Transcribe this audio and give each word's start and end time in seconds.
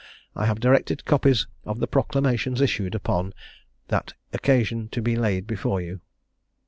I 0.35 0.47
have 0.47 0.59
directed 0.59 1.05
copies 1.05 1.45
of 1.63 1.79
the 1.79 1.85
proclamations 1.85 2.59
issued 2.59 2.95
upon 2.95 3.35
that 3.89 4.15
occasion 4.33 4.89
to 4.93 4.99
be 4.99 5.15
laid 5.15 5.45
before 5.45 5.79
you. 5.79 6.01